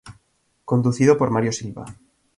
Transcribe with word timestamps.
Conducido 0.65 1.15
por 1.15 1.29
Mario 1.29 1.51
Silva. 1.51 1.85